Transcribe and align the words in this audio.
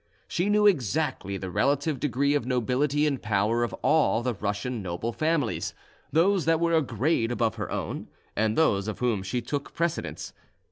She 0.27 0.49
knew 0.49 0.65
exactly 0.65 1.37
the 1.37 1.51
relative 1.51 1.99
degree 1.99 2.33
of 2.33 2.43
nobility 2.47 3.05
and 3.05 3.21
power 3.21 3.61
of 3.63 3.71
all 3.83 4.23
the 4.23 4.33
Russian 4.33 4.81
noble 4.81 5.13
families—those 5.13 6.45
that 6.45 6.59
were 6.59 6.73
a 6.73 6.81
grade 6.81 7.31
above 7.31 7.53
her 7.57 7.69
own, 7.69 8.07
and 8.35 8.57
those 8.57 8.87
of 8.87 8.97
whom 8.97 9.21
she 9.21 9.41
took 9.41 9.75
precedence. 9.75 10.33